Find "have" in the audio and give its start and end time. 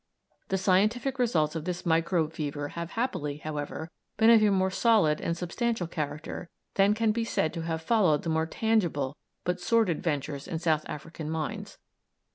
2.69-2.93, 7.61-7.83